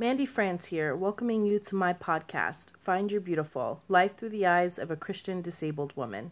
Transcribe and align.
Mandy 0.00 0.24
France 0.24 0.64
here, 0.64 0.96
welcoming 0.96 1.44
you 1.44 1.58
to 1.58 1.74
my 1.76 1.92
podcast, 1.92 2.72
Find 2.82 3.12
Your 3.12 3.20
Beautiful 3.20 3.82
Life 3.86 4.16
Through 4.16 4.30
the 4.30 4.46
Eyes 4.46 4.78
of 4.78 4.90
a 4.90 4.96
Christian 4.96 5.42
Disabled 5.42 5.94
Woman. 5.94 6.30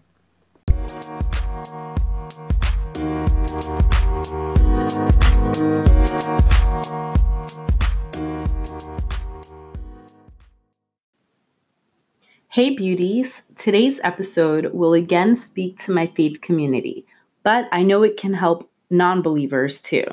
Hey, 12.50 12.71
beauties! 12.71 13.42
Today's 13.54 14.00
episode 14.03 14.72
will 14.72 14.94
again 14.94 15.37
speak 15.37 15.78
to 15.80 15.92
my 15.92 16.06
faith 16.06 16.41
community, 16.41 17.05
but 17.42 17.69
I 17.70 17.82
know 17.82 18.02
it 18.02 18.16
can 18.16 18.32
help 18.32 18.70
non 18.88 19.20
believers 19.20 19.82
too. 19.82 20.05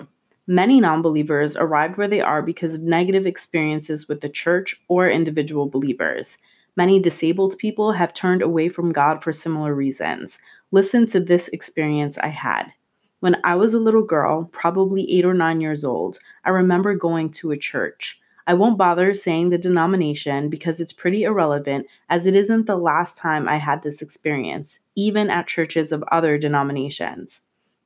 Many 0.48 0.80
non 0.80 1.02
believers 1.02 1.58
arrived 1.58 1.98
where 1.98 2.08
they 2.08 2.22
are 2.22 2.44
because 2.44 2.76
of 2.76 2.82
negative 2.82 3.26
experiences 3.26 4.08
with 4.08 4.22
the 4.22 4.30
church 4.30 4.80
or 4.88 5.10
individual 5.10 5.68
believers. 5.68 6.38
Many 6.78 7.00
disabled 7.00 7.58
people 7.58 7.94
have 7.94 8.14
turned 8.14 8.44
away 8.44 8.70
from 8.70 8.92
God 8.92 9.24
for 9.24 9.34
similar 9.34 9.74
reasons. 9.74 10.40
Listen 10.72 11.08
to 11.08 11.20
this 11.20 11.48
experience 11.48 12.20
I 12.20 12.28
had. 12.28 12.74
When 13.22 13.38
I 13.44 13.56
was 13.56 13.74
a 13.74 13.80
little 13.80 14.04
girl, 14.04 14.46
probably 14.52 15.12
eight 15.12 15.26
or 15.26 15.34
nine 15.34 15.62
years 15.62 15.84
old, 15.84 16.20
I 16.44 16.52
remember 16.52 16.94
going 16.94 17.32
to 17.32 17.52
a 17.52 17.58
church. 17.58 18.20
I 18.46 18.54
won't 18.54 18.78
bother 18.78 19.16
saying 19.16 19.50
the 19.50 19.58
denomination 19.58 20.50
because 20.50 20.80
it's 20.80 20.94
pretty 20.94 21.24
irrelevant, 21.24 21.88
as 22.08 22.28
it 22.28 22.36
isn't 22.36 22.68
the 22.68 22.76
last 22.76 23.18
time 23.18 23.48
I 23.48 23.58
had 23.58 23.82
this 23.82 24.04
experience, 24.04 24.80
even 24.96 25.32
at 25.32 25.48
churches 25.48 25.92
of 25.92 26.04
other 26.12 26.38
denominations. 26.38 27.42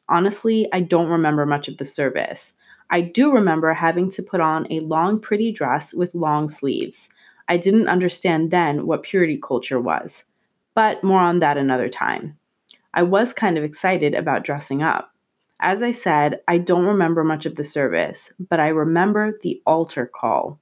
Honestly, 0.10 0.68
I 0.74 0.82
don't 0.82 1.10
remember 1.10 1.46
much 1.46 1.68
of 1.68 1.78
the 1.78 1.86
service. 1.86 2.54
I 2.90 3.02
do 3.02 3.32
remember 3.32 3.74
having 3.74 4.10
to 4.12 4.24
put 4.24 4.42
on 4.42 4.66
a 4.72 4.80
long, 4.80 5.20
pretty 5.20 5.52
dress 5.52 5.94
with 5.94 6.16
long 6.16 6.50
sleeves. 6.50 7.10
I 7.48 7.58
didn't 7.58 7.88
understand 7.88 8.50
then 8.50 8.88
what 8.88 9.04
purity 9.04 9.40
culture 9.42 9.80
was, 9.80 10.24
but 10.74 11.04
more 11.04 11.20
on 11.20 11.40
that 11.40 11.58
another 11.58 11.90
time. 11.90 12.38
I 12.92 13.04
was 13.04 13.34
kind 13.34 13.58
of 13.58 13.64
excited 13.64 14.16
about 14.16 14.44
dressing 14.44 14.82
up. 14.82 15.14
As 15.60 15.84
I 15.84 15.92
said, 15.92 16.42
I 16.48 16.58
don't 16.58 16.86
remember 16.86 17.24
much 17.24 17.46
of 17.46 17.56
the 17.56 17.64
service, 17.64 18.32
but 18.40 18.60
I 18.60 18.70
remember 18.70 19.38
the 19.42 19.62
altar 19.66 20.08
call. 20.08 20.60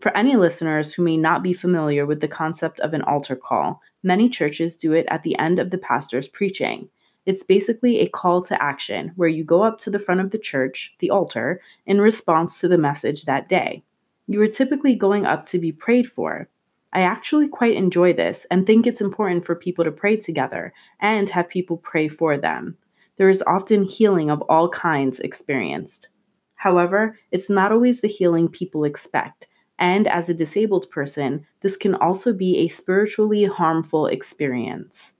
For 0.00 0.16
any 0.16 0.36
listeners 0.36 0.94
who 0.94 1.02
may 1.02 1.18
not 1.18 1.42
be 1.42 1.52
familiar 1.52 2.06
with 2.06 2.20
the 2.20 2.28
concept 2.28 2.80
of 2.80 2.94
an 2.94 3.02
altar 3.02 3.36
call, 3.36 3.82
many 4.02 4.30
churches 4.30 4.76
do 4.76 4.94
it 4.94 5.04
at 5.08 5.22
the 5.24 5.38
end 5.38 5.58
of 5.58 5.70
the 5.70 5.78
pastor's 5.78 6.28
preaching. 6.28 6.88
It's 7.30 7.44
basically 7.44 8.00
a 8.00 8.08
call 8.08 8.42
to 8.42 8.60
action 8.60 9.12
where 9.14 9.28
you 9.28 9.44
go 9.44 9.62
up 9.62 9.78
to 9.82 9.90
the 9.90 10.00
front 10.00 10.20
of 10.20 10.32
the 10.32 10.38
church, 10.38 10.96
the 10.98 11.10
altar, 11.10 11.60
in 11.86 12.00
response 12.00 12.58
to 12.58 12.66
the 12.66 12.76
message 12.76 13.24
that 13.24 13.48
day. 13.48 13.84
You 14.26 14.42
are 14.42 14.48
typically 14.48 14.96
going 14.96 15.26
up 15.26 15.46
to 15.46 15.60
be 15.60 15.70
prayed 15.70 16.10
for. 16.10 16.48
I 16.92 17.02
actually 17.02 17.46
quite 17.46 17.76
enjoy 17.76 18.14
this 18.14 18.48
and 18.50 18.66
think 18.66 18.84
it's 18.84 19.00
important 19.00 19.44
for 19.44 19.54
people 19.54 19.84
to 19.84 19.92
pray 19.92 20.16
together 20.16 20.72
and 20.98 21.30
have 21.30 21.48
people 21.48 21.76
pray 21.76 22.08
for 22.08 22.36
them. 22.36 22.76
There 23.16 23.28
is 23.28 23.44
often 23.46 23.84
healing 23.84 24.28
of 24.28 24.42
all 24.48 24.68
kinds 24.68 25.20
experienced. 25.20 26.08
However, 26.56 27.16
it's 27.30 27.48
not 27.48 27.70
always 27.70 28.00
the 28.00 28.08
healing 28.08 28.48
people 28.48 28.82
expect, 28.82 29.46
and 29.78 30.08
as 30.08 30.28
a 30.28 30.34
disabled 30.34 30.90
person, 30.90 31.46
this 31.60 31.76
can 31.76 31.94
also 31.94 32.32
be 32.32 32.58
a 32.58 32.66
spiritually 32.66 33.44
harmful 33.44 34.08
experience. 34.08 35.14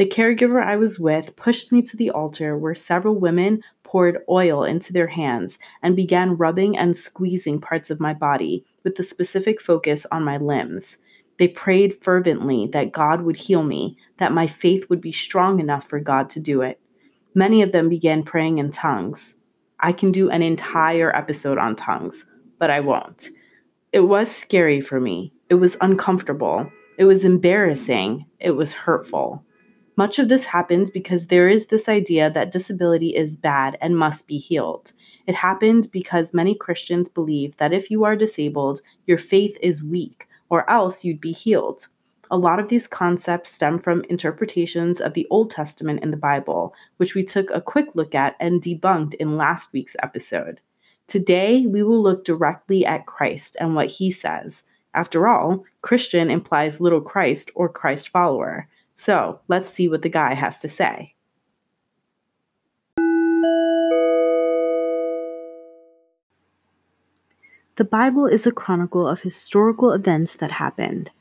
The 0.00 0.06
caregiver 0.06 0.64
I 0.64 0.78
was 0.78 0.98
with 0.98 1.36
pushed 1.36 1.70
me 1.70 1.82
to 1.82 1.94
the 1.94 2.08
altar 2.08 2.56
where 2.56 2.74
several 2.74 3.16
women 3.16 3.62
poured 3.82 4.24
oil 4.30 4.64
into 4.64 4.94
their 4.94 5.08
hands 5.08 5.58
and 5.82 5.94
began 5.94 6.38
rubbing 6.38 6.74
and 6.74 6.96
squeezing 6.96 7.60
parts 7.60 7.90
of 7.90 8.00
my 8.00 8.14
body 8.14 8.64
with 8.82 8.94
the 8.94 9.02
specific 9.02 9.60
focus 9.60 10.06
on 10.10 10.24
my 10.24 10.38
limbs. 10.38 10.96
They 11.38 11.48
prayed 11.48 11.92
fervently 11.92 12.66
that 12.68 12.92
God 12.92 13.20
would 13.20 13.36
heal 13.36 13.62
me, 13.62 13.98
that 14.16 14.32
my 14.32 14.46
faith 14.46 14.88
would 14.88 15.02
be 15.02 15.12
strong 15.12 15.60
enough 15.60 15.86
for 15.86 16.00
God 16.00 16.30
to 16.30 16.40
do 16.40 16.62
it. 16.62 16.80
Many 17.34 17.60
of 17.60 17.72
them 17.72 17.90
began 17.90 18.22
praying 18.22 18.56
in 18.56 18.70
tongues. 18.70 19.36
I 19.80 19.92
can 19.92 20.12
do 20.12 20.30
an 20.30 20.40
entire 20.40 21.14
episode 21.14 21.58
on 21.58 21.76
tongues, 21.76 22.24
but 22.58 22.70
I 22.70 22.80
won't. 22.80 23.28
It 23.92 24.00
was 24.00 24.34
scary 24.34 24.80
for 24.80 24.98
me. 24.98 25.34
It 25.50 25.56
was 25.56 25.76
uncomfortable. 25.82 26.72
It 26.96 27.04
was 27.04 27.22
embarrassing. 27.22 28.24
It 28.38 28.52
was 28.52 28.72
hurtful. 28.72 29.44
Much 30.00 30.18
of 30.18 30.30
this 30.30 30.46
happens 30.46 30.88
because 30.88 31.26
there 31.26 31.46
is 31.46 31.66
this 31.66 31.86
idea 31.86 32.30
that 32.30 32.50
disability 32.50 33.14
is 33.14 33.36
bad 33.36 33.76
and 33.82 33.98
must 33.98 34.26
be 34.26 34.38
healed. 34.38 34.92
It 35.26 35.34
happened 35.34 35.88
because 35.92 36.32
many 36.32 36.54
Christians 36.54 37.06
believe 37.10 37.58
that 37.58 37.74
if 37.74 37.90
you 37.90 38.02
are 38.04 38.16
disabled, 38.16 38.80
your 39.06 39.18
faith 39.18 39.58
is 39.60 39.84
weak, 39.84 40.26
or 40.48 40.68
else 40.70 41.04
you'd 41.04 41.20
be 41.20 41.32
healed. 41.32 41.88
A 42.30 42.38
lot 42.38 42.58
of 42.58 42.70
these 42.70 42.88
concepts 42.88 43.50
stem 43.50 43.76
from 43.76 44.02
interpretations 44.08 45.02
of 45.02 45.12
the 45.12 45.26
Old 45.28 45.50
Testament 45.50 46.02
in 46.02 46.12
the 46.12 46.16
Bible, 46.16 46.72
which 46.96 47.14
we 47.14 47.22
took 47.22 47.50
a 47.50 47.60
quick 47.60 47.88
look 47.92 48.14
at 48.14 48.36
and 48.40 48.62
debunked 48.62 49.12
in 49.16 49.36
last 49.36 49.70
week's 49.74 49.96
episode. 50.02 50.62
Today, 51.08 51.66
we 51.66 51.82
will 51.82 52.02
look 52.02 52.24
directly 52.24 52.86
at 52.86 53.04
Christ 53.04 53.54
and 53.60 53.74
what 53.74 53.88
he 53.88 54.10
says. 54.10 54.64
After 54.94 55.28
all, 55.28 55.66
Christian 55.82 56.30
implies 56.30 56.80
little 56.80 57.02
Christ 57.02 57.50
or 57.54 57.68
Christ 57.68 58.08
follower. 58.08 58.66
So 59.00 59.40
let's 59.48 59.70
see 59.70 59.88
what 59.88 60.02
the 60.02 60.10
guy 60.10 60.34
has 60.34 60.60
to 60.60 60.68
say. 60.68 61.14
The 67.76 67.88
Bible 67.90 68.26
is 68.26 68.46
a 68.46 68.52
chronicle 68.52 69.08
of 69.08 69.22
historical 69.22 69.92
events 69.92 70.34
that 70.34 70.50
happened. 70.50 71.12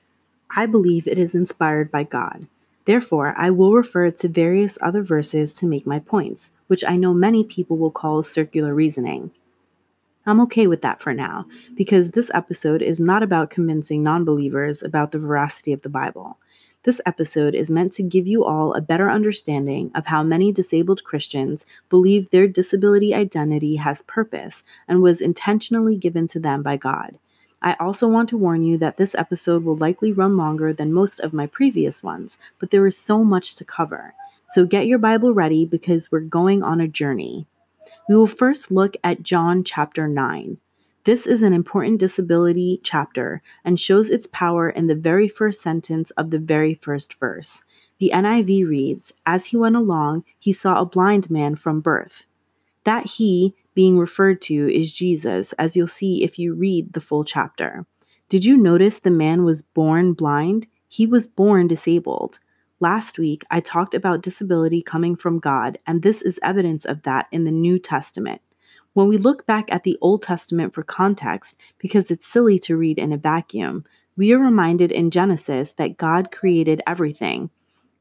I 0.53 0.65
believe 0.65 1.07
it 1.07 1.17
is 1.17 1.33
inspired 1.33 1.89
by 1.89 2.03
God. 2.03 2.47
Therefore, 2.83 3.33
I 3.37 3.49
will 3.49 3.71
refer 3.71 4.11
to 4.11 4.27
various 4.27 4.77
other 4.81 5.01
verses 5.01 5.53
to 5.53 5.65
make 5.65 5.87
my 5.87 5.99
points, 5.99 6.51
which 6.67 6.83
I 6.83 6.97
know 6.97 7.13
many 7.13 7.45
people 7.45 7.77
will 7.77 7.91
call 7.91 8.23
circular 8.23 8.73
reasoning. 8.73 9.31
I'm 10.25 10.41
okay 10.41 10.67
with 10.67 10.81
that 10.81 10.99
for 10.99 11.13
now, 11.13 11.45
because 11.77 12.11
this 12.11 12.29
episode 12.33 12.81
is 12.81 12.99
not 12.99 13.23
about 13.23 13.49
convincing 13.49 14.03
non 14.03 14.25
believers 14.25 14.83
about 14.83 15.11
the 15.11 15.17
veracity 15.17 15.71
of 15.71 15.81
the 15.81 15.87
Bible. 15.87 16.37
This 16.83 17.01
episode 17.05 17.55
is 17.55 17.69
meant 17.69 17.91
to 17.93 18.03
give 18.03 18.25
you 18.25 18.45
all 18.45 18.73
a 18.73 18.79
better 18.79 19.11
understanding 19.11 19.91
of 19.93 20.05
how 20.05 20.23
many 20.23 20.53
disabled 20.53 21.03
Christians 21.03 21.65
believe 21.89 22.29
their 22.29 22.47
disability 22.47 23.13
identity 23.13 23.75
has 23.75 24.01
purpose 24.03 24.63
and 24.87 25.01
was 25.01 25.19
intentionally 25.19 25.97
given 25.97 26.25
to 26.27 26.39
them 26.39 26.63
by 26.63 26.77
God. 26.77 27.19
I 27.61 27.75
also 27.81 28.07
want 28.07 28.29
to 28.29 28.37
warn 28.37 28.63
you 28.63 28.77
that 28.77 28.95
this 28.95 29.13
episode 29.13 29.65
will 29.65 29.75
likely 29.75 30.13
run 30.13 30.37
longer 30.37 30.71
than 30.71 30.93
most 30.93 31.19
of 31.19 31.33
my 31.33 31.47
previous 31.47 32.01
ones, 32.01 32.37
but 32.59 32.71
there 32.71 32.87
is 32.87 32.97
so 32.97 33.25
much 33.25 33.55
to 33.55 33.65
cover. 33.65 34.13
So 34.47 34.65
get 34.65 34.87
your 34.87 34.99
Bible 34.99 35.33
ready 35.33 35.65
because 35.65 36.09
we're 36.09 36.21
going 36.21 36.63
on 36.63 36.79
a 36.79 36.87
journey. 36.87 37.45
We 38.07 38.15
will 38.15 38.25
first 38.25 38.71
look 38.71 38.95
at 39.03 39.23
John 39.23 39.65
chapter 39.65 40.07
9. 40.07 40.57
This 41.09 41.25
is 41.25 41.41
an 41.41 41.53
important 41.53 41.99
disability 41.99 42.81
chapter 42.83 43.41
and 43.65 43.79
shows 43.79 44.11
its 44.11 44.27
power 44.27 44.69
in 44.69 44.85
the 44.85 44.93
very 44.93 45.27
first 45.27 45.59
sentence 45.59 46.11
of 46.11 46.29
the 46.29 46.37
very 46.37 46.75
first 46.75 47.15
verse. 47.15 47.63
The 47.97 48.11
NIV 48.13 48.69
reads 48.69 49.11
As 49.25 49.47
he 49.47 49.57
went 49.57 49.75
along, 49.75 50.23
he 50.37 50.53
saw 50.53 50.79
a 50.79 50.85
blind 50.85 51.31
man 51.31 51.55
from 51.55 51.81
birth. 51.81 52.27
That 52.83 53.07
he 53.07 53.55
being 53.73 53.97
referred 53.97 54.39
to 54.43 54.71
is 54.71 54.93
Jesus, 54.93 55.51
as 55.53 55.75
you'll 55.75 55.87
see 55.87 56.23
if 56.23 56.37
you 56.37 56.53
read 56.53 56.93
the 56.93 57.01
full 57.01 57.23
chapter. 57.23 57.87
Did 58.29 58.45
you 58.45 58.55
notice 58.55 58.99
the 58.99 59.09
man 59.09 59.43
was 59.43 59.63
born 59.63 60.13
blind? 60.13 60.67
He 60.87 61.07
was 61.07 61.25
born 61.25 61.67
disabled. 61.67 62.37
Last 62.79 63.17
week, 63.17 63.45
I 63.49 63.61
talked 63.61 63.95
about 63.95 64.21
disability 64.21 64.83
coming 64.83 65.15
from 65.15 65.39
God, 65.39 65.79
and 65.87 66.03
this 66.03 66.21
is 66.21 66.39
evidence 66.43 66.85
of 66.85 67.01
that 67.01 67.25
in 67.31 67.45
the 67.45 67.51
New 67.51 67.79
Testament. 67.79 68.41
When 68.99 69.07
we 69.07 69.17
look 69.17 69.45
back 69.45 69.71
at 69.71 69.83
the 69.83 69.97
Old 70.01 70.23
Testament 70.23 70.73
for 70.73 70.83
context, 70.83 71.57
because 71.77 72.11
it's 72.11 72.27
silly 72.27 72.59
to 72.59 72.75
read 72.75 72.97
in 72.97 73.13
a 73.13 73.17
vacuum, 73.17 73.85
we 74.17 74.33
are 74.33 74.37
reminded 74.37 74.91
in 74.91 75.09
Genesis 75.09 75.71
that 75.71 75.95
God 75.95 76.33
created 76.33 76.81
everything. 76.85 77.49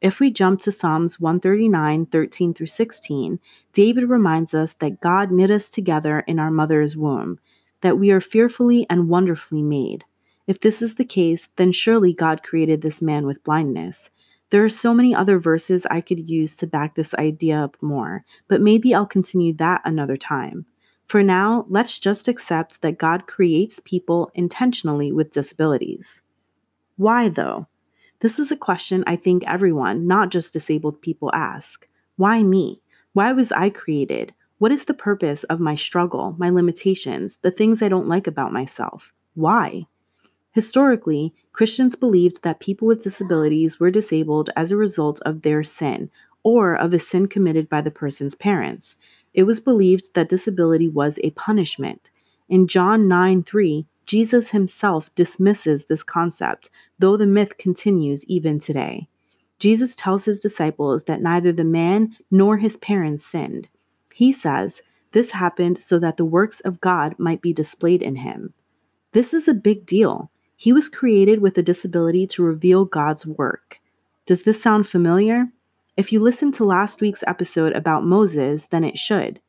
If 0.01 0.19
we 0.19 0.33
jump 0.33 0.61
to 0.63 0.73
Psalms 0.73 1.21
139, 1.21 2.07
13 2.07 2.53
through 2.53 2.67
16, 2.67 3.39
David 3.73 4.09
reminds 4.09 4.55
us 4.55 4.73
that 4.73 5.01
God 5.01 5.31
knit 5.31 5.53
us 5.53 5.71
together 5.71 6.25
in 6.27 6.41
our 6.41 6.51
mother's 6.51 6.97
womb, 6.97 7.39
that 7.81 7.97
we 7.97 8.11
are 8.11 8.21
fearfully 8.21 8.85
and 8.91 9.09
wonderfully 9.09 9.63
made. 9.63 10.03
If 10.49 10.59
this 10.59 10.83
is 10.83 10.97
the 10.97 11.05
case, 11.05 11.47
then 11.55 11.71
surely 11.71 12.13
God 12.13 12.43
created 12.43 12.83
this 12.83 13.01
man 13.01 13.25
with 13.25 13.45
blindness. 13.45 14.11
There 14.51 14.65
are 14.65 14.69
so 14.69 14.93
many 14.93 15.15
other 15.15 15.39
verses 15.39 15.87
I 15.89 16.01
could 16.01 16.29
use 16.29 16.57
to 16.57 16.67
back 16.67 16.97
this 16.97 17.15
idea 17.15 17.63
up 17.63 17.77
more, 17.81 18.25
but 18.49 18.61
maybe 18.61 18.93
I'll 18.93 19.07
continue 19.07 19.53
that 19.59 19.81
another 19.85 20.17
time. 20.17 20.67
For 21.09 21.23
now, 21.23 21.65
let's 21.71 21.99
just 21.99 22.29
accept 22.29 22.83
that 22.83 22.99
God 22.99 23.27
creates 23.27 23.81
people 23.83 24.31
intentionally 24.35 25.11
with 25.11 25.33
disabilities. 25.33 26.21
Why, 26.97 27.31
though? 27.31 27.67
This 28.21 28.39
is 28.39 28.53
a 28.53 28.57
question 28.57 29.05
I 29.07 29.17
think 29.17 29.43
everyone, 29.47 30.07
not 30.07 30.31
just 30.31 30.53
disabled 30.53 31.01
people, 31.01 31.31
ask. 31.33 31.89
Why 32.17 32.43
me? 32.43 32.83
Why 33.15 33.33
was 33.33 33.53
I 33.53 33.71
created? 33.71 34.35
What 34.59 34.71
is 34.71 34.85
the 34.85 34.93
purpose 34.93 35.45
of 35.45 35.61
my 35.61 35.77
struggle, 35.77 36.35
my 36.37 36.51
limitations, 36.51 37.39
the 37.39 37.51
things 37.51 37.81
I 37.81 37.89
don't 37.89 38.09
like 38.09 38.27
about 38.27 38.53
myself? 38.53 39.13
Why? 39.35 39.87
Historically, 40.51 41.33
Christians 41.53 41.95
believed 41.95 42.43
that 42.43 42.61
people 42.61 42.87
with 42.87 43.05
disabilities 43.05 43.81
were 43.81 43.91
disabled 43.91 44.51
as 44.57 44.73
a 44.73 44.77
result 44.77 45.21
of 45.25 45.41
their 45.41 45.65
sin 45.65 46.11
or 46.43 46.75
of 46.75 46.93
a 46.93 46.99
sin 46.99 47.29
committed 47.29 47.69
by 47.69 47.81
the 47.81 47.91
person's 47.91 48.35
parents. 48.35 48.97
It 49.39 49.47
was 49.47 49.61
believed 49.61 50.15
that 50.15 50.29
disability 50.29 50.89
was 50.89 51.21
a 51.23 51.31
punishment. 51.31 52.11
In 52.49 52.67
John 52.67 53.07
9 53.07 53.45
3, 53.45 53.87
Jesus 54.05 54.51
himself 54.51 55.15
dismisses 55.15 55.85
this 55.85 56.03
concept, 56.03 56.71
though 56.99 57.17
the 57.17 57.25
myth 57.25 57.57
continues 57.57 58.25
even 58.25 58.59
today. 58.59 59.07
Jesus 59.61 59.95
tells 59.95 60.25
his 60.25 60.41
disciples 60.41 61.05
that 61.05 61.23
neither 61.23 61.53
the 61.53 61.63
man 61.63 62.17
nor 62.33 62.57
his 62.57 62.77
parents 62.79 63.25
sinned. 63.25 63.69
He 64.13 64.33
says, 64.33 64.83
This 65.13 65.31
happened 65.31 65.79
so 65.79 66.01
that 66.01 66.17
the 66.17 66.25
works 66.25 66.59
of 66.63 66.81
God 66.81 67.15
might 67.17 67.41
be 67.41 67.53
displayed 67.53 68.03
in 68.03 68.17
him. 68.17 68.55
This 69.13 69.33
is 69.33 69.47
a 69.47 69.55
big 69.55 69.87
deal. 69.87 70.33
He 70.57 70.73
was 70.73 70.89
created 70.89 71.41
with 71.41 71.57
a 71.57 71.63
disability 71.63 72.27
to 72.27 72.43
reveal 72.43 72.85
God's 72.85 73.25
work. 73.25 73.79
Does 74.27 74.43
this 74.43 74.61
sound 74.61 74.89
familiar? 74.89 75.53
If 75.99 76.13
you 76.13 76.21
listened 76.21 76.55
to 76.55 76.65
last 76.65 77.01
week's 77.01 77.25
episode 77.27 77.73
about 77.73 78.05
Moses, 78.05 78.67
then 78.69 78.85
it 78.85 78.97
should. 78.97 79.41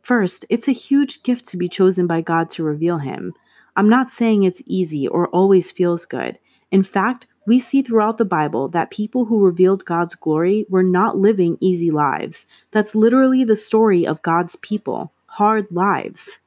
First, 0.00 0.44
it's 0.48 0.68
a 0.68 0.72
huge 0.72 1.24
gift 1.24 1.44
to 1.48 1.56
be 1.56 1.68
chosen 1.68 2.06
by 2.06 2.20
God 2.20 2.50
to 2.50 2.62
reveal 2.62 2.98
him. 2.98 3.34
I'm 3.74 3.88
not 3.88 4.08
saying 4.08 4.44
it's 4.44 4.62
easy 4.64 5.08
or 5.08 5.26
always 5.30 5.72
feels 5.72 6.06
good. 6.06 6.38
In 6.70 6.84
fact, 6.84 7.26
we 7.48 7.58
see 7.58 7.82
throughout 7.82 8.16
the 8.16 8.24
Bible 8.24 8.68
that 8.68 8.92
people 8.92 9.24
who 9.24 9.44
revealed 9.44 9.84
God's 9.84 10.14
glory 10.14 10.66
were 10.68 10.84
not 10.84 11.18
living 11.18 11.58
easy 11.60 11.90
lives. 11.90 12.46
That's 12.70 12.94
literally 12.94 13.42
the 13.42 13.56
story 13.56 14.06
of 14.06 14.22
God's 14.22 14.54
people 14.54 15.12
hard 15.26 15.66
lives. 15.72 16.38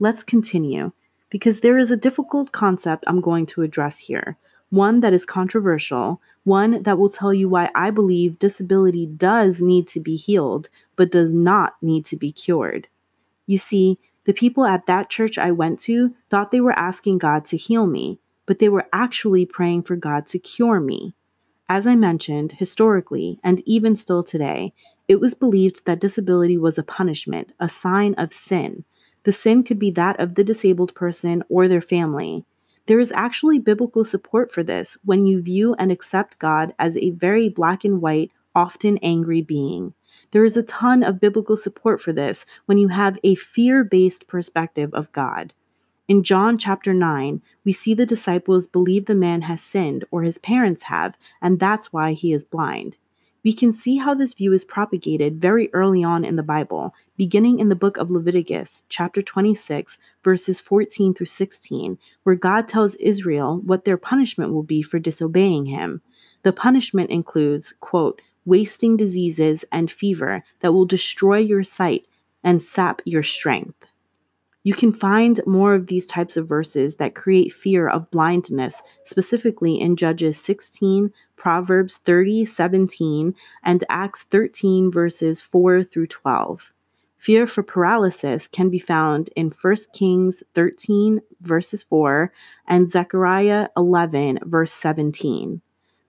Let's 0.00 0.24
continue 0.24 0.90
because 1.30 1.60
there 1.60 1.78
is 1.78 1.92
a 1.92 1.96
difficult 1.96 2.50
concept 2.50 3.04
I'm 3.06 3.20
going 3.20 3.46
to 3.46 3.62
address 3.62 4.00
here, 4.00 4.38
one 4.72 5.00
that 5.00 5.12
is 5.12 5.26
controversial, 5.26 6.18
one 6.44 6.82
that 6.84 6.98
will 6.98 7.10
tell 7.10 7.34
you 7.34 7.46
why 7.46 7.70
I 7.74 7.90
believe 7.90 8.38
disability 8.38 9.04
does 9.04 9.60
need 9.60 9.86
to 9.88 10.00
be 10.00 10.16
healed, 10.16 10.70
but 10.96 11.12
does 11.12 11.34
not 11.34 11.74
need 11.82 12.06
to 12.06 12.16
be 12.16 12.32
cured. 12.32 12.88
You 13.46 13.58
see, 13.58 13.98
the 14.24 14.32
people 14.32 14.64
at 14.64 14.86
that 14.86 15.10
church 15.10 15.36
I 15.36 15.50
went 15.50 15.78
to 15.80 16.14
thought 16.30 16.52
they 16.52 16.60
were 16.60 16.78
asking 16.78 17.18
God 17.18 17.44
to 17.46 17.58
heal 17.58 17.86
me, 17.86 18.18
but 18.46 18.60
they 18.60 18.70
were 18.70 18.88
actually 18.94 19.44
praying 19.44 19.82
for 19.82 19.94
God 19.94 20.26
to 20.28 20.38
cure 20.38 20.80
me. 20.80 21.12
As 21.68 21.86
I 21.86 21.94
mentioned, 21.94 22.52
historically, 22.52 23.38
and 23.44 23.60
even 23.66 23.94
still 23.94 24.22
today, 24.22 24.72
it 25.06 25.20
was 25.20 25.34
believed 25.34 25.84
that 25.84 26.00
disability 26.00 26.56
was 26.56 26.78
a 26.78 26.82
punishment, 26.82 27.52
a 27.60 27.68
sign 27.68 28.14
of 28.14 28.32
sin, 28.32 28.84
the 29.24 29.32
sin 29.32 29.62
could 29.62 29.78
be 29.78 29.90
that 29.92 30.18
of 30.18 30.34
the 30.34 30.44
disabled 30.44 30.94
person 30.94 31.44
or 31.48 31.68
their 31.68 31.80
family. 31.80 32.44
There 32.86 33.00
is 33.00 33.12
actually 33.12 33.58
biblical 33.58 34.04
support 34.04 34.52
for 34.52 34.62
this 34.62 34.98
when 35.04 35.26
you 35.26 35.40
view 35.40 35.74
and 35.78 35.92
accept 35.92 36.38
God 36.38 36.74
as 36.78 36.96
a 36.96 37.10
very 37.10 37.48
black 37.48 37.84
and 37.84 38.02
white, 38.02 38.32
often 38.54 38.98
angry 38.98 39.40
being. 39.40 39.94
There 40.32 40.44
is 40.44 40.56
a 40.56 40.62
ton 40.62 41.02
of 41.02 41.20
biblical 41.20 41.56
support 41.56 42.00
for 42.00 42.12
this 42.12 42.44
when 42.66 42.78
you 42.78 42.88
have 42.88 43.18
a 43.22 43.34
fear 43.34 43.84
based 43.84 44.26
perspective 44.26 44.92
of 44.94 45.12
God. 45.12 45.52
In 46.08 46.24
John 46.24 46.58
chapter 46.58 46.92
9, 46.92 47.40
we 47.64 47.72
see 47.72 47.94
the 47.94 48.04
disciples 48.04 48.66
believe 48.66 49.06
the 49.06 49.14
man 49.14 49.42
has 49.42 49.62
sinned, 49.62 50.04
or 50.10 50.22
his 50.22 50.38
parents 50.38 50.84
have, 50.84 51.16
and 51.40 51.60
that's 51.60 51.92
why 51.92 52.12
he 52.12 52.32
is 52.32 52.44
blind. 52.44 52.96
We 53.44 53.52
can 53.52 53.72
see 53.72 53.96
how 53.96 54.14
this 54.14 54.34
view 54.34 54.52
is 54.52 54.64
propagated 54.64 55.40
very 55.40 55.68
early 55.72 56.04
on 56.04 56.24
in 56.24 56.36
the 56.36 56.44
Bible, 56.44 56.94
beginning 57.16 57.58
in 57.58 57.68
the 57.68 57.74
book 57.74 57.96
of 57.96 58.10
Leviticus, 58.10 58.84
chapter 58.88 59.20
26, 59.20 59.98
verses 60.22 60.60
14 60.60 61.12
through 61.12 61.26
16, 61.26 61.98
where 62.22 62.36
God 62.36 62.68
tells 62.68 62.94
Israel 62.96 63.60
what 63.64 63.84
their 63.84 63.96
punishment 63.96 64.52
will 64.52 64.62
be 64.62 64.80
for 64.80 65.00
disobeying 65.00 65.66
him. 65.66 66.02
The 66.44 66.52
punishment 66.52 67.10
includes, 67.10 67.72
quote, 67.80 68.22
wasting 68.44 68.96
diseases 68.96 69.64
and 69.72 69.90
fever 69.90 70.44
that 70.60 70.72
will 70.72 70.86
destroy 70.86 71.38
your 71.38 71.64
sight 71.64 72.06
and 72.44 72.62
sap 72.62 73.02
your 73.04 73.22
strength. 73.24 73.86
You 74.64 74.74
can 74.74 74.92
find 74.92 75.40
more 75.44 75.74
of 75.74 75.88
these 75.88 76.06
types 76.06 76.36
of 76.36 76.46
verses 76.46 76.96
that 76.96 77.16
create 77.16 77.52
fear 77.52 77.88
of 77.88 78.10
blindness, 78.12 78.80
specifically 79.02 79.80
in 79.80 79.96
Judges 79.96 80.38
16, 80.38 81.12
Proverbs 81.34 81.96
30, 81.96 82.44
17, 82.44 83.34
and 83.64 83.84
Acts 83.88 84.22
13, 84.22 84.92
verses 84.92 85.40
4 85.40 85.82
through 85.82 86.06
12. 86.06 86.72
Fear 87.18 87.46
for 87.48 87.64
paralysis 87.64 88.46
can 88.46 88.68
be 88.68 88.78
found 88.78 89.30
in 89.34 89.50
1 89.50 89.76
Kings 89.92 90.44
13, 90.54 91.20
verses 91.40 91.82
4, 91.82 92.32
and 92.68 92.88
Zechariah 92.88 93.68
11, 93.76 94.40
verse 94.44 94.72
17. 94.72 95.60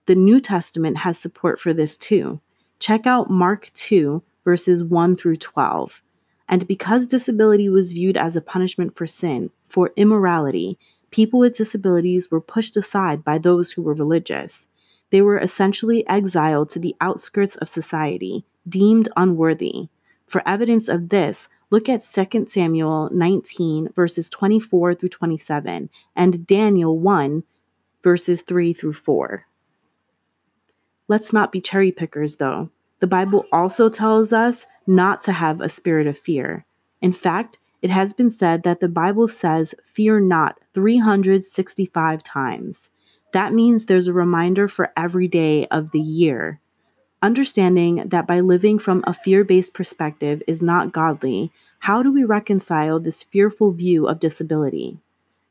The 0.06 0.14
New 0.14 0.40
Testament 0.40 0.98
has 0.98 1.18
support 1.18 1.58
for 1.58 1.72
this 1.72 1.96
too. 1.96 2.40
Check 2.78 3.04
out 3.04 3.30
Mark 3.30 3.72
2, 3.74 4.22
verses 4.44 4.84
1 4.84 5.16
through 5.16 5.36
12. 5.36 6.02
And 6.48 6.66
because 6.66 7.06
disability 7.06 7.68
was 7.68 7.92
viewed 7.92 8.16
as 8.16 8.36
a 8.36 8.40
punishment 8.40 8.96
for 8.96 9.06
sin, 9.06 9.50
for 9.64 9.92
immorality, 9.96 10.78
people 11.10 11.40
with 11.40 11.56
disabilities 11.56 12.30
were 12.30 12.40
pushed 12.40 12.76
aside 12.76 13.24
by 13.24 13.38
those 13.38 13.72
who 13.72 13.82
were 13.82 13.94
religious. 13.94 14.68
They 15.10 15.22
were 15.22 15.38
essentially 15.38 16.06
exiled 16.08 16.70
to 16.70 16.78
the 16.78 16.96
outskirts 17.00 17.56
of 17.56 17.68
society, 17.68 18.44
deemed 18.68 19.08
unworthy. 19.16 19.88
For 20.26 20.46
evidence 20.46 20.88
of 20.88 21.10
this, 21.10 21.48
look 21.70 21.88
at 21.88 22.02
2 22.02 22.46
Samuel 22.48 23.10
19, 23.12 23.90
verses 23.94 24.28
24 24.30 24.94
through 24.94 25.08
27, 25.10 25.90
and 26.16 26.46
Daniel 26.46 26.98
1, 26.98 27.44
verses 28.02 28.42
3 28.42 28.72
through 28.72 28.94
4. 28.94 29.46
Let's 31.06 31.32
not 31.32 31.52
be 31.52 31.60
cherry 31.60 31.92
pickers, 31.92 32.36
though. 32.36 32.70
The 33.04 33.08
Bible 33.08 33.44
also 33.52 33.90
tells 33.90 34.32
us 34.32 34.64
not 34.86 35.20
to 35.24 35.32
have 35.32 35.60
a 35.60 35.68
spirit 35.68 36.06
of 36.06 36.16
fear. 36.16 36.64
In 37.02 37.12
fact, 37.12 37.58
it 37.82 37.90
has 37.90 38.14
been 38.14 38.30
said 38.30 38.62
that 38.62 38.80
the 38.80 38.88
Bible 38.88 39.28
says, 39.28 39.74
Fear 39.84 40.20
not, 40.20 40.58
365 40.72 42.24
times. 42.24 42.88
That 43.34 43.52
means 43.52 43.84
there's 43.84 44.08
a 44.08 44.14
reminder 44.14 44.68
for 44.68 44.90
every 44.96 45.28
day 45.28 45.66
of 45.66 45.90
the 45.90 46.00
year. 46.00 46.60
Understanding 47.20 48.08
that 48.08 48.26
by 48.26 48.40
living 48.40 48.78
from 48.78 49.04
a 49.06 49.12
fear 49.12 49.44
based 49.44 49.74
perspective 49.74 50.42
is 50.48 50.62
not 50.62 50.90
godly, 50.90 51.52
how 51.80 52.02
do 52.02 52.10
we 52.10 52.24
reconcile 52.24 52.98
this 52.98 53.22
fearful 53.22 53.72
view 53.72 54.08
of 54.08 54.18
disability? 54.18 54.96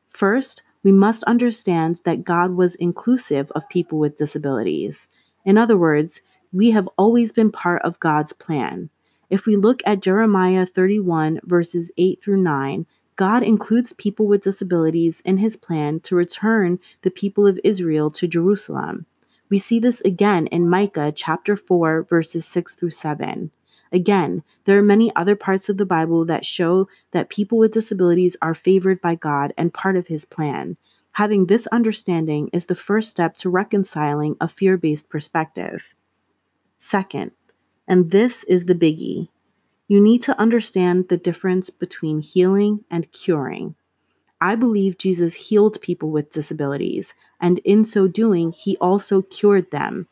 First, 0.09 0.63
we 0.81 0.91
must 0.91 1.23
understand 1.25 2.01
that 2.03 2.23
God 2.23 2.55
was 2.55 2.73
inclusive 2.73 3.51
of 3.51 3.69
people 3.69 3.99
with 3.99 4.17
disabilities. 4.17 5.07
In 5.45 5.55
other 5.55 5.77
words, 5.77 6.21
we 6.53 6.71
have 6.71 6.87
always 6.97 7.31
been 7.31 7.51
part 7.51 7.81
of 7.81 7.99
God's 7.99 8.31
plan. 8.31 8.89
If 9.29 9.47
we 9.47 9.55
look 9.55 9.81
at 9.85 10.01
Jeremiah 10.01 10.65
31, 10.65 11.39
verses 11.43 11.91
8 11.97 12.21
through 12.21 12.41
9, 12.41 12.85
God 13.15 13.41
includes 13.41 13.93
people 13.93 14.27
with 14.27 14.43
disabilities 14.43 15.21
in 15.25 15.37
his 15.37 15.55
plan 15.55 15.99
to 16.01 16.15
return 16.15 16.79
the 17.01 17.09
people 17.09 17.47
of 17.47 17.59
Israel 17.63 18.11
to 18.11 18.27
Jerusalem. 18.27 19.07
We 19.49 19.57
see 19.57 19.79
this 19.79 20.01
again 20.01 20.47
in 20.47 20.69
Micah 20.69 21.11
chapter 21.15 21.55
4, 21.55 22.03
verses 22.03 22.45
6 22.45 22.75
through 22.75 22.91
7. 22.91 23.51
Again, 23.91 24.43
there 24.65 24.77
are 24.77 24.83
many 24.83 25.15
other 25.15 25.35
parts 25.35 25.69
of 25.69 25.77
the 25.77 25.85
Bible 25.85 26.25
that 26.25 26.45
show 26.45 26.87
that 27.11 27.29
people 27.29 27.57
with 27.57 27.71
disabilities 27.71 28.35
are 28.41 28.55
favored 28.55 29.01
by 29.01 29.15
God 29.15 29.53
and 29.57 29.73
part 29.73 29.95
of 29.95 30.07
his 30.07 30.25
plan. 30.25 30.77
Having 31.13 31.45
this 31.45 31.67
understanding 31.67 32.49
is 32.51 32.65
the 32.65 32.75
first 32.75 33.11
step 33.11 33.37
to 33.37 33.49
reconciling 33.49 34.35
a 34.41 34.47
fear 34.47 34.77
based 34.77 35.09
perspective. 35.09 35.93
Second, 36.85 37.31
and 37.87 38.11
this 38.11 38.43
is 38.43 38.65
the 38.65 38.75
biggie, 38.75 39.29
you 39.87 40.01
need 40.01 40.21
to 40.23 40.37
understand 40.37 41.07
the 41.07 41.15
difference 41.15 41.69
between 41.69 42.19
healing 42.19 42.83
and 42.91 43.09
curing. 43.13 43.75
I 44.41 44.55
believe 44.55 44.97
Jesus 44.97 45.47
healed 45.47 45.79
people 45.79 46.11
with 46.11 46.33
disabilities, 46.33 47.13
and 47.39 47.59
in 47.59 47.85
so 47.85 48.09
doing, 48.09 48.51
he 48.51 48.75
also 48.81 49.21
cured 49.21 49.71
them. 49.71 50.07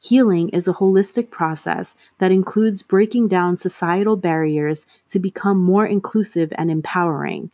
Healing 0.00 0.48
is 0.50 0.68
a 0.68 0.74
holistic 0.74 1.30
process 1.30 1.96
that 2.18 2.30
includes 2.30 2.84
breaking 2.84 3.26
down 3.26 3.56
societal 3.56 4.16
barriers 4.16 4.86
to 5.08 5.18
become 5.18 5.58
more 5.58 5.86
inclusive 5.86 6.52
and 6.56 6.70
empowering. 6.70 7.50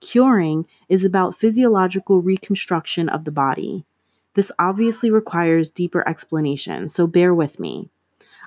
Curing 0.00 0.66
is 0.88 1.04
about 1.04 1.36
physiological 1.36 2.22
reconstruction 2.22 3.08
of 3.08 3.24
the 3.24 3.32
body. 3.32 3.84
This 4.34 4.52
obviously 4.60 5.10
requires 5.10 5.70
deeper 5.70 6.08
explanation, 6.08 6.88
so 6.88 7.08
bear 7.08 7.34
with 7.34 7.58
me. 7.58 7.90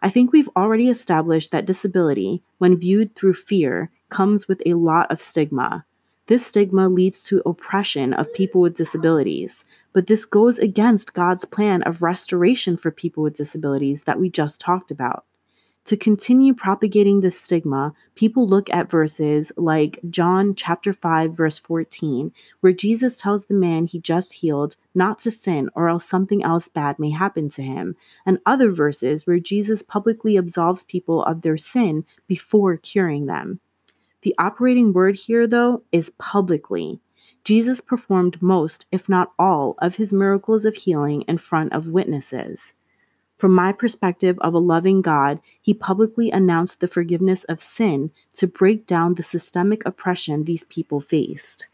I 0.06 0.10
think 0.10 0.32
we've 0.32 0.50
already 0.56 0.88
established 0.88 1.50
that 1.50 1.66
disability, 1.66 2.44
when 2.60 2.78
viewed 2.78 3.16
through 3.16 3.34
fear, 3.34 3.90
comes 4.10 4.48
with 4.48 4.62
a 4.64 4.76
lot 4.76 5.10
of 5.10 5.20
stigma. 5.20 5.84
This 6.28 6.46
stigma 6.46 6.90
leads 6.90 7.24
to 7.24 7.42
oppression 7.44 8.14
of 8.14 8.32
people 8.32 8.62
with 8.62 8.78
disabilities, 8.78 9.64
but 9.94 10.06
this 10.06 10.26
goes 10.26 10.60
against 10.60 11.16
God's 11.16 11.44
plan 11.44 11.82
of 11.82 12.04
restoration 12.04 12.78
for 12.78 12.92
people 12.92 13.24
with 13.24 13.38
disabilities 13.38 14.04
that 14.04 14.20
we 14.20 14.30
just 14.30 14.62
talked 14.62 14.92
about. 14.92 15.26
To 15.86 15.96
continue 15.96 16.56
propagating 16.56 17.22
this 17.22 17.40
stigma, 17.40 17.94
people 18.16 18.48
look 18.48 18.72
at 18.72 18.90
verses 18.90 19.52
like 19.56 20.00
John 20.10 20.56
chapter 20.56 20.92
5 20.92 21.38
verse 21.38 21.60
14, 21.60 22.32
where 22.60 22.74
Jesus 22.74 23.22
tells 23.22 23.46
the 23.46 23.54
man 23.54 23.86
he 23.86 24.00
just 24.00 24.34
healed 24.34 24.78
not 24.96 25.20
to 25.20 25.30
sin 25.30 25.70
or 25.76 25.88
else 25.88 26.10
something 26.10 26.44
else 26.44 26.68
bad 26.68 26.98
may 26.98 27.12
happen 27.12 27.50
to 27.50 27.62
him, 27.62 27.96
and 28.26 28.40
other 28.48 28.72
verses 28.72 29.28
where 29.28 29.40
Jesus 29.40 29.84
publicly 29.84 30.38
absolves 30.38 30.84
people 30.84 31.24
of 31.24 31.44
their 31.44 31.58
sin 31.58 32.04
before 32.26 32.78
curing 32.78 33.28
them. 33.28 33.60
The 34.24 34.34
operating 34.40 34.92
word 34.92 35.18
here 35.18 35.46
though 35.46 35.84
is 35.92 36.10
publicly. 36.18 37.00
Jesus 37.44 37.80
performed 37.80 38.42
most, 38.42 38.88
if 38.92 39.08
not 39.08 39.34
all, 39.38 39.76
of 39.78 39.98
his 39.98 40.12
miracles 40.12 40.66
of 40.66 40.78
healing 40.78 41.22
in 41.28 41.38
front 41.38 41.74
of 41.74 41.90
witnesses. 41.90 42.74
From 43.46 43.54
my 43.54 43.74
perspective 43.74 44.40
of 44.42 44.56
a 44.56 44.58
loving 44.58 45.04
God, 45.04 45.40
he 45.62 45.72
publicly 45.72 46.32
announced 46.32 46.80
the 46.80 46.88
forgiveness 46.88 47.44
of 47.44 47.62
sin 47.62 48.10
to 48.34 48.48
break 48.48 48.88
down 48.88 49.14
the 49.14 49.22
systemic 49.22 49.86
oppression 49.86 50.46
these 50.46 50.64
people 50.64 51.00
faced. 51.00 51.68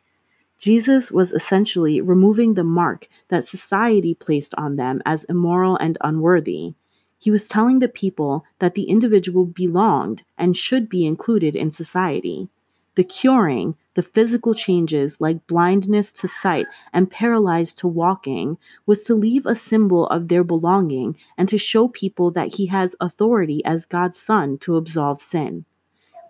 Jesus 0.60 1.13
was 1.13 1.32
essentially 1.32 2.01
removing 2.01 2.56
the 2.56 2.66
mark 2.66 3.08
that 3.30 3.46
society 3.46 4.13
placed 4.13 4.54
on 4.56 4.75
them 4.75 5.01
as 5.06 5.24
immoral 5.30 5.78
and 5.78 5.98
unworthy. 6.01 6.74
He 7.18 7.32
was 7.32 7.48
telling 7.48 7.80
the 7.80 7.88
people 7.88 8.44
that 8.60 8.75
the 8.75 8.90
individual 8.90 9.46
belonged 9.46 10.24
and 10.38 10.58
should 10.58 10.90
be 10.90 11.06
included 11.06 11.56
in 11.56 11.72
society. 11.72 12.50
The 12.96 13.04
curing, 13.06 13.76
the 13.94 14.02
physical 14.02 14.54
changes 14.54 15.22
like 15.22 15.48
blindness 15.48 16.12
to 16.14 16.28
sight 16.28 16.68
and 16.92 17.12
paralyzed 17.12 17.78
to 17.80 17.88
walking 17.88 18.58
was 18.86 19.04
to 19.04 19.16
leave 19.16 19.46
a 19.46 19.56
symbol 19.56 20.08
of 20.08 20.28
their 20.28 20.44
belonging 20.44 21.18
and 21.38 21.48
to 21.50 21.58
show 21.58 21.88
people 21.88 22.32
that 22.32 22.56
he 22.56 22.66
has 22.68 22.96
authority 23.00 23.64
as 23.64 23.86
God's 23.86 24.18
son 24.18 24.58
to 24.60 24.76
absolve 24.76 25.22
sin. 25.22 25.66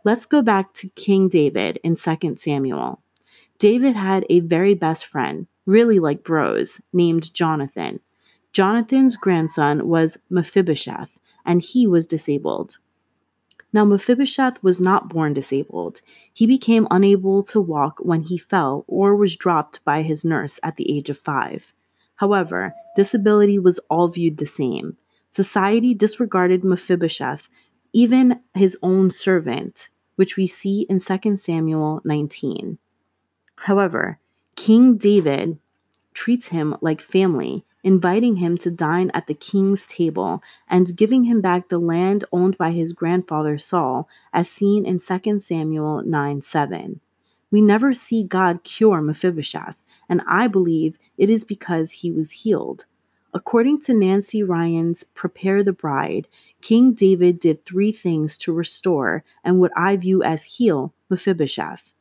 Let's 0.03 0.25
go 0.25 0.41
back 0.41 0.73
to 0.75 0.89
King 0.89 1.29
David 1.29 1.79
in 1.83 1.95
2 1.95 2.35
Samuel. 2.37 3.01
David 3.59 3.95
had 3.95 4.25
a 4.29 4.39
very 4.39 4.73
best 4.73 5.05
friend, 5.05 5.47
really 5.65 5.99
like 5.99 6.23
bros, 6.23 6.81
named 6.91 7.33
Jonathan. 7.33 7.99
Jonathan's 8.53 9.15
grandson 9.15 9.87
was 9.87 10.17
Mephibosheth, 10.29 11.19
and 11.45 11.61
he 11.61 11.85
was 11.85 12.07
disabled. 12.07 12.77
Now, 13.73 13.85
Mephibosheth 13.85 14.61
was 14.61 14.81
not 14.81 15.09
born 15.09 15.33
disabled. 15.33 16.01
He 16.33 16.45
became 16.45 16.87
unable 16.91 17.41
to 17.43 17.61
walk 17.61 17.99
when 17.99 18.23
he 18.23 18.37
fell 18.37 18.83
or 18.87 19.15
was 19.15 19.37
dropped 19.37 19.83
by 19.85 20.01
his 20.01 20.25
nurse 20.25 20.59
at 20.61 20.75
the 20.75 20.91
age 20.95 21.09
of 21.09 21.17
five. 21.17 21.73
However, 22.15 22.73
disability 22.95 23.57
was 23.57 23.79
all 23.89 24.09
viewed 24.09 24.37
the 24.37 24.45
same. 24.45 24.97
Society 25.31 25.93
disregarded 25.93 26.63
Mephibosheth, 26.63 27.47
even 27.93 28.41
his 28.53 28.77
own 28.83 29.09
servant, 29.09 29.87
which 30.17 30.35
we 30.35 30.47
see 30.47 30.85
in 30.89 30.99
2 30.99 31.37
Samuel 31.37 32.01
19. 32.03 32.77
However, 33.55 34.19
King 34.55 34.97
David 34.97 35.59
treats 36.13 36.47
him 36.47 36.75
like 36.81 37.01
family 37.01 37.65
inviting 37.83 38.37
him 38.37 38.57
to 38.59 38.71
dine 38.71 39.11
at 39.13 39.27
the 39.27 39.33
king's 39.33 39.85
table 39.87 40.41
and 40.67 40.95
giving 40.95 41.23
him 41.25 41.41
back 41.41 41.69
the 41.69 41.79
land 41.79 42.23
owned 42.31 42.57
by 42.57 42.71
his 42.71 42.93
grandfather 42.93 43.57
Saul, 43.57 44.07
as 44.33 44.49
seen 44.49 44.85
in 44.85 44.99
2 44.99 45.39
Samuel 45.39 46.03
9 46.03 46.41
7. 46.41 46.99
We 47.49 47.61
never 47.61 47.93
see 47.93 48.23
God 48.23 48.63
cure 48.63 49.01
Mephibosheth, 49.01 49.83
and 50.07 50.21
I 50.27 50.47
believe 50.47 50.97
it 51.17 51.29
is 51.29 51.43
because 51.43 51.91
he 51.91 52.11
was 52.11 52.31
healed. 52.31 52.85
According 53.33 53.79
to 53.81 53.93
Nancy 53.93 54.43
Ryan's 54.43 55.03
Prepare 55.03 55.63
the 55.63 55.71
Bride, 55.71 56.27
King 56.61 56.93
David 56.93 57.39
did 57.39 57.63
three 57.63 57.91
things 57.91 58.37
to 58.39 58.53
restore 58.53 59.23
and 59.43 59.59
what 59.59 59.71
I 59.75 59.95
view 59.95 60.21
as 60.21 60.43
heal 60.43 60.93
Mephibosheth. 61.09 61.93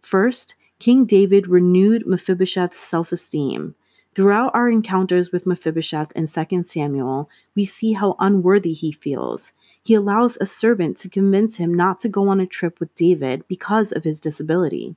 First, 0.00 0.54
King 0.78 1.04
David 1.04 1.46
renewed 1.46 2.06
Mephibosheth's 2.06 2.78
self 2.78 3.12
esteem. 3.12 3.74
Throughout 4.18 4.50
our 4.52 4.68
encounters 4.68 5.30
with 5.30 5.46
Mephibosheth 5.46 6.10
in 6.16 6.26
2 6.26 6.64
Samuel, 6.64 7.30
we 7.54 7.64
see 7.64 7.92
how 7.92 8.16
unworthy 8.18 8.72
he 8.72 8.90
feels. 8.90 9.52
He 9.80 9.94
allows 9.94 10.36
a 10.36 10.44
servant 10.44 10.96
to 10.96 11.08
convince 11.08 11.58
him 11.58 11.72
not 11.72 12.00
to 12.00 12.08
go 12.08 12.26
on 12.26 12.40
a 12.40 12.46
trip 12.46 12.80
with 12.80 12.92
David 12.96 13.46
because 13.46 13.92
of 13.92 14.02
his 14.02 14.18
disability. 14.18 14.96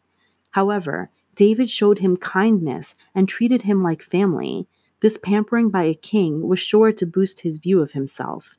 However, 0.53 1.11
David 1.35 1.69
showed 1.69 1.99
him 1.99 2.17
kindness 2.17 2.95
and 3.13 3.29
treated 3.29 3.61
him 3.61 3.83
like 3.83 4.01
family. 4.01 4.65
This 5.01 5.19
pampering 5.21 5.69
by 5.69 5.83
a 5.83 5.93
king 5.93 6.47
was 6.47 6.59
sure 6.59 6.91
to 6.91 7.05
boost 7.05 7.41
his 7.41 7.57
view 7.57 7.79
of 7.79 7.91
himself. 7.91 8.55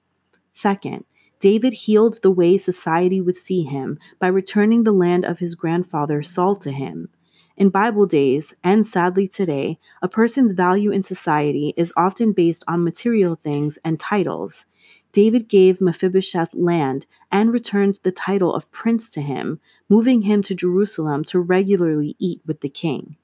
Second, 0.52 1.04
David 1.40 1.72
healed 1.72 2.20
the 2.22 2.30
way 2.30 2.56
society 2.56 3.20
would 3.20 3.36
see 3.36 3.64
him 3.64 3.98
by 4.20 4.28
returning 4.28 4.84
the 4.84 4.92
land 4.92 5.24
of 5.24 5.40
his 5.40 5.56
grandfather 5.56 6.22
Saul 6.22 6.54
to 6.54 6.70
him. 6.70 7.08
In 7.56 7.68
Bible 7.68 8.06
days, 8.06 8.54
and 8.64 8.86
sadly 8.86 9.28
today, 9.28 9.78
a 10.00 10.08
person's 10.08 10.52
value 10.52 10.90
in 10.90 11.02
society 11.02 11.74
is 11.76 11.92
often 11.96 12.32
based 12.32 12.64
on 12.66 12.84
material 12.84 13.34
things 13.36 13.78
and 13.84 14.00
titles. 14.00 14.66
David 15.12 15.48
gave 15.48 15.80
Mephibosheth 15.80 16.54
land 16.54 17.04
and 17.30 17.52
returned 17.52 17.98
the 18.02 18.12
title 18.12 18.54
of 18.54 18.70
prince 18.72 19.10
to 19.10 19.20
him, 19.20 19.60
moving 19.88 20.22
him 20.22 20.42
to 20.44 20.54
Jerusalem 20.54 21.24
to 21.24 21.40
regularly 21.40 22.16
eat 22.18 22.40
with 22.46 22.62
the 22.62 22.70
king. 22.70 23.16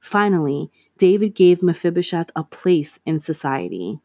Finally, 0.00 0.70
David 0.96 1.34
gave 1.34 1.64
Mephibosheth 1.64 2.30
a 2.36 2.44
place 2.44 3.00
in 3.04 3.18
society. 3.18 3.98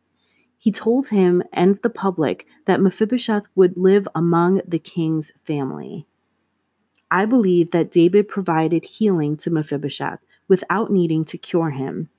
He 0.58 0.72
told 0.72 1.10
him 1.10 1.44
and 1.54 1.76
the 1.76 1.90
public 1.92 2.48
that 2.66 2.82
Mephibosheth 2.82 3.46
would 3.54 3.78
live 3.78 4.08
among 4.16 4.62
the 4.68 4.80
king's 4.80 5.32
family. 5.44 6.08
I 7.14 7.26
believe 7.26 7.72
that 7.72 7.92
David 7.92 8.30
provided 8.30 8.86
healing 8.86 9.36
to 9.38 9.50
Mephibosheth 9.50 10.26
without 10.48 10.90
needing 10.90 11.26
to 11.26 11.38
cure 11.38 11.72
him. 11.72 12.10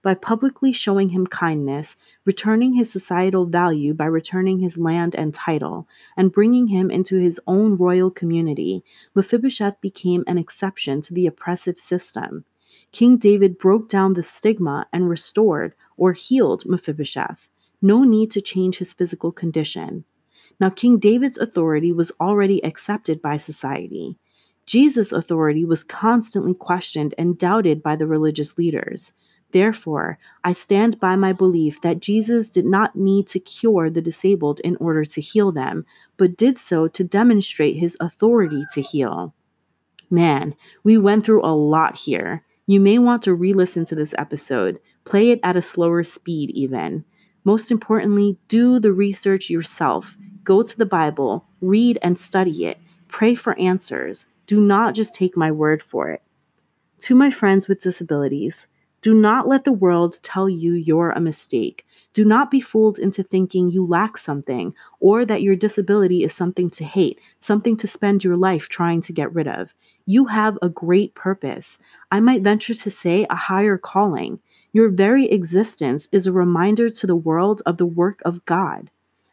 By 0.00 0.14
publicly 0.14 0.72
showing 0.72 1.08
him 1.08 1.26
kindness, 1.26 1.96
returning 2.24 2.74
his 2.74 2.90
societal 2.90 3.46
value 3.46 3.94
by 3.94 4.06
returning 4.06 4.60
his 4.60 4.78
land 4.78 5.16
and 5.16 5.34
title, 5.34 5.88
and 6.16 6.30
bringing 6.30 6.68
him 6.68 6.88
into 6.88 7.18
his 7.18 7.40
own 7.48 7.76
royal 7.76 8.12
community, 8.12 8.84
Mephibosheth 9.12 9.80
became 9.80 10.22
an 10.28 10.38
exception 10.38 11.02
to 11.02 11.12
the 11.12 11.26
oppressive 11.26 11.78
system. 11.78 12.44
King 12.92 13.16
David 13.16 13.58
broke 13.58 13.88
down 13.88 14.14
the 14.14 14.22
stigma 14.22 14.86
and 14.92 15.10
restored 15.10 15.74
or 15.96 16.12
healed 16.12 16.64
Mephibosheth. 16.64 17.48
No 17.82 18.04
need 18.04 18.30
to 18.30 18.40
change 18.40 18.78
his 18.78 18.92
physical 18.92 19.32
condition. 19.32 20.04
Now, 20.60 20.70
King 20.70 20.98
David's 20.98 21.38
authority 21.38 21.92
was 21.92 22.12
already 22.20 22.64
accepted 22.64 23.20
by 23.20 23.36
society. 23.36 24.16
Jesus' 24.68 25.12
authority 25.12 25.64
was 25.64 25.82
constantly 25.82 26.52
questioned 26.52 27.14
and 27.16 27.38
doubted 27.38 27.82
by 27.82 27.96
the 27.96 28.06
religious 28.06 28.58
leaders. 28.58 29.12
Therefore, 29.52 30.18
I 30.44 30.52
stand 30.52 31.00
by 31.00 31.16
my 31.16 31.32
belief 31.32 31.80
that 31.80 32.00
Jesus 32.00 32.50
did 32.50 32.66
not 32.66 32.94
need 32.94 33.26
to 33.28 33.40
cure 33.40 33.88
the 33.88 34.02
disabled 34.02 34.60
in 34.60 34.76
order 34.76 35.06
to 35.06 35.22
heal 35.22 35.50
them, 35.52 35.86
but 36.18 36.36
did 36.36 36.58
so 36.58 36.86
to 36.86 37.02
demonstrate 37.02 37.76
his 37.76 37.96
authority 37.98 38.64
to 38.74 38.82
heal. 38.82 39.32
Man, 40.10 40.54
we 40.84 40.98
went 40.98 41.24
through 41.24 41.46
a 41.46 41.56
lot 41.56 41.96
here. 42.00 42.44
You 42.66 42.78
may 42.78 42.98
want 42.98 43.22
to 43.22 43.32
re 43.32 43.54
listen 43.54 43.86
to 43.86 43.94
this 43.94 44.14
episode, 44.18 44.80
play 45.06 45.30
it 45.30 45.40
at 45.42 45.56
a 45.56 45.62
slower 45.62 46.04
speed, 46.04 46.50
even. 46.50 47.06
Most 47.42 47.70
importantly, 47.70 48.36
do 48.48 48.78
the 48.78 48.92
research 48.92 49.48
yourself. 49.48 50.18
Go 50.44 50.62
to 50.62 50.76
the 50.76 50.84
Bible, 50.84 51.46
read 51.62 51.98
and 52.02 52.18
study 52.18 52.66
it, 52.66 52.76
pray 53.08 53.34
for 53.34 53.58
answers. 53.58 54.26
Do 54.48 54.60
not 54.60 54.94
just 54.94 55.14
take 55.14 55.36
my 55.36 55.52
word 55.52 55.82
for 55.82 56.10
it. 56.10 56.22
To 57.02 57.14
my 57.14 57.30
friends 57.30 57.68
with 57.68 57.82
disabilities, 57.82 58.66
do 59.02 59.14
not 59.14 59.46
let 59.46 59.64
the 59.64 59.72
world 59.72 60.18
tell 60.22 60.48
you 60.48 60.72
you're 60.72 61.10
a 61.10 61.20
mistake. 61.20 61.86
Do 62.14 62.24
not 62.24 62.50
be 62.50 62.60
fooled 62.60 62.98
into 62.98 63.22
thinking 63.22 63.70
you 63.70 63.86
lack 63.86 64.16
something 64.16 64.74
or 65.00 65.26
that 65.26 65.42
your 65.42 65.54
disability 65.54 66.24
is 66.24 66.34
something 66.34 66.70
to 66.70 66.84
hate, 66.84 67.20
something 67.38 67.76
to 67.76 67.86
spend 67.86 68.24
your 68.24 68.36
life 68.36 68.70
trying 68.70 69.02
to 69.02 69.12
get 69.12 69.32
rid 69.34 69.46
of. 69.46 69.74
You 70.06 70.24
have 70.24 70.58
a 70.62 70.70
great 70.70 71.14
purpose. 71.14 71.78
I 72.10 72.18
might 72.18 72.40
venture 72.40 72.74
to 72.74 72.90
say 72.90 73.26
a 73.28 73.36
higher 73.36 73.76
calling. 73.76 74.40
Your 74.72 74.88
very 74.88 75.30
existence 75.30 76.08
is 76.10 76.26
a 76.26 76.32
reminder 76.32 76.88
to 76.88 77.06
the 77.06 77.14
world 77.14 77.60
of 77.66 77.76
the 77.76 77.86
work 77.86 78.22
of 78.24 78.44
God. 78.46 78.90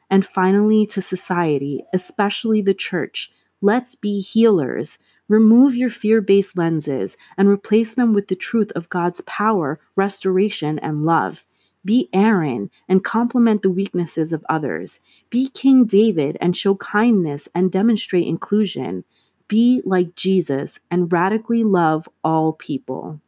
And 0.10 0.26
finally, 0.26 0.86
to 0.88 1.02
society, 1.02 1.86
especially 1.94 2.62
the 2.62 2.74
church, 2.74 3.32
let's 3.62 3.96
be 3.96 4.22
healers. 4.22 5.00
Remove 5.28 5.76
your 5.76 5.90
fear 5.90 6.22
based 6.22 6.58
lenses 6.58 7.18
and 7.38 7.48
replace 7.48 7.94
them 7.94 8.14
with 8.14 8.28
the 8.28 8.36
truth 8.36 8.72
of 8.76 8.90
God's 8.90 9.22
power, 9.22 9.80
restoration, 9.96 10.78
and 10.80 11.06
love. 11.06 11.46
Be 11.84 12.10
Aaron 12.14 12.72
and 12.88 13.04
complement 13.04 13.62
the 13.62 13.70
weaknesses 13.70 14.34
of 14.34 14.46
others. 14.50 15.00
Be 15.30 15.50
King 15.50 15.86
David 15.86 16.38
and 16.42 16.58
show 16.58 16.76
kindness 16.76 17.48
and 17.54 17.72
demonstrate 17.72 18.28
inclusion. 18.28 19.04
Be 19.48 19.82
like 19.86 20.16
Jesus 20.16 20.80
and 20.90 21.12
radically 21.12 21.64
love 21.64 22.10
all 22.24 22.54
people. 22.54 23.22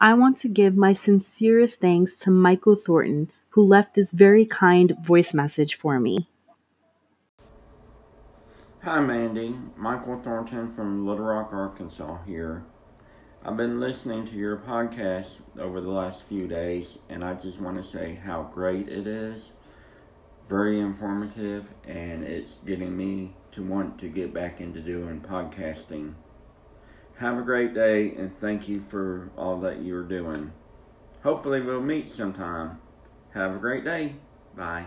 I 0.00 0.14
want 0.14 0.36
to 0.38 0.48
give 0.48 0.76
my 0.76 0.92
sincerest 0.92 1.80
thanks 1.80 2.16
to 2.20 2.30
Michael 2.30 2.76
Thornton, 2.76 3.32
who 3.58 3.66
left 3.66 3.94
this 3.96 4.12
very 4.12 4.46
kind 4.46 4.96
voice 5.02 5.34
message 5.34 5.74
for 5.74 5.98
me. 5.98 6.28
Hi, 8.84 9.00
Mandy. 9.00 9.52
Michael 9.76 10.20
Thornton 10.20 10.70
from 10.70 11.04
Little 11.04 11.24
Rock, 11.24 11.52
Arkansas 11.52 12.18
here. 12.24 12.62
I've 13.44 13.56
been 13.56 13.80
listening 13.80 14.24
to 14.26 14.36
your 14.36 14.58
podcast 14.58 15.38
over 15.58 15.80
the 15.80 15.90
last 15.90 16.28
few 16.28 16.46
days, 16.46 16.98
and 17.08 17.24
I 17.24 17.34
just 17.34 17.60
want 17.60 17.76
to 17.78 17.82
say 17.82 18.14
how 18.24 18.44
great 18.44 18.88
it 18.88 19.08
is. 19.08 19.50
Very 20.48 20.78
informative, 20.78 21.66
and 21.84 22.22
it's 22.22 22.58
getting 22.58 22.96
me 22.96 23.34
to 23.50 23.64
want 23.64 23.98
to 23.98 24.08
get 24.08 24.32
back 24.32 24.60
into 24.60 24.78
doing 24.78 25.20
podcasting. 25.20 26.14
Have 27.16 27.36
a 27.36 27.42
great 27.42 27.74
day, 27.74 28.14
and 28.14 28.38
thank 28.38 28.68
you 28.68 28.80
for 28.80 29.32
all 29.36 29.58
that 29.58 29.82
you're 29.82 30.04
doing. 30.04 30.52
Hopefully, 31.24 31.60
we'll 31.60 31.80
meet 31.80 32.08
sometime. 32.08 32.78
Have 33.38 33.54
a 33.54 33.58
great 33.60 33.84
day. 33.84 34.14
Bye. 34.56 34.86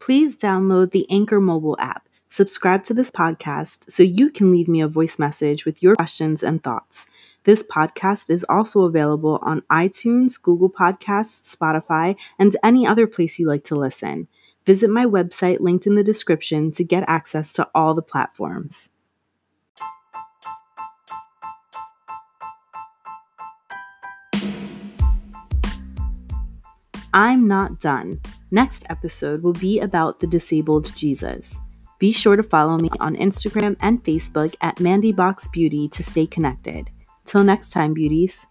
Please 0.00 0.42
download 0.42 0.90
the 0.90 1.06
Anchor 1.08 1.40
mobile 1.40 1.76
app. 1.78 2.08
Subscribe 2.28 2.82
to 2.82 2.94
this 2.94 3.12
podcast 3.12 3.88
so 3.88 4.02
you 4.02 4.28
can 4.28 4.50
leave 4.50 4.66
me 4.66 4.80
a 4.80 4.88
voice 4.88 5.16
message 5.16 5.64
with 5.64 5.84
your 5.84 5.94
questions 5.94 6.42
and 6.42 6.64
thoughts. 6.64 7.06
This 7.44 7.62
podcast 7.62 8.28
is 8.28 8.44
also 8.48 8.82
available 8.82 9.38
on 9.42 9.60
iTunes, 9.70 10.42
Google 10.42 10.68
Podcasts, 10.68 11.54
Spotify, 11.56 12.16
and 12.40 12.56
any 12.64 12.84
other 12.84 13.06
place 13.06 13.38
you 13.38 13.46
like 13.46 13.62
to 13.66 13.76
listen. 13.76 14.26
Visit 14.64 14.90
my 14.90 15.06
website 15.06 15.60
linked 15.60 15.86
in 15.86 15.94
the 15.94 16.02
description 16.02 16.72
to 16.72 16.82
get 16.82 17.04
access 17.06 17.52
to 17.52 17.68
all 17.72 17.94
the 17.94 18.02
platforms. 18.02 18.88
I'm 27.16 27.48
not 27.48 27.80
done. 27.80 28.20
Next 28.50 28.84
episode 28.90 29.42
will 29.42 29.54
be 29.54 29.80
about 29.80 30.20
the 30.20 30.26
disabled 30.26 30.94
Jesus. 30.94 31.58
Be 31.98 32.12
sure 32.12 32.36
to 32.36 32.42
follow 32.42 32.76
me 32.76 32.90
on 33.00 33.16
Instagram 33.16 33.74
and 33.80 34.04
Facebook 34.04 34.54
at 34.60 34.80
Mandy 34.80 35.12
Box 35.12 35.48
Beauty 35.48 35.88
to 35.88 36.02
stay 36.02 36.26
connected. 36.26 36.90
Till 37.24 37.42
next 37.42 37.70
time, 37.70 37.94
beauties. 37.94 38.44